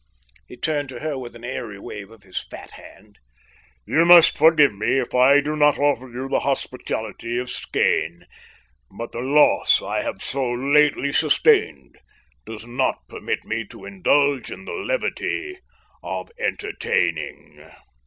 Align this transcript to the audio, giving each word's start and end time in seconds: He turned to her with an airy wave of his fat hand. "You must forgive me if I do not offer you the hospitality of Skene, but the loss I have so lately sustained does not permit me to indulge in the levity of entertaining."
He 0.47 0.57
turned 0.57 0.89
to 0.89 1.01
her 1.01 1.15
with 1.15 1.35
an 1.35 1.43
airy 1.45 1.77
wave 1.77 2.09
of 2.09 2.23
his 2.23 2.41
fat 2.41 2.71
hand. 2.71 3.19
"You 3.85 4.03
must 4.03 4.35
forgive 4.35 4.73
me 4.73 4.97
if 4.97 5.13
I 5.13 5.41
do 5.41 5.55
not 5.55 5.77
offer 5.77 6.09
you 6.09 6.27
the 6.27 6.39
hospitality 6.39 7.37
of 7.37 7.51
Skene, 7.51 8.25
but 8.89 9.11
the 9.11 9.19
loss 9.21 9.79
I 9.79 10.01
have 10.01 10.23
so 10.23 10.49
lately 10.51 11.11
sustained 11.11 11.99
does 12.47 12.65
not 12.65 13.07
permit 13.09 13.45
me 13.45 13.63
to 13.67 13.85
indulge 13.85 14.51
in 14.51 14.65
the 14.65 14.71
levity 14.71 15.59
of 16.01 16.31
entertaining." 16.39 17.69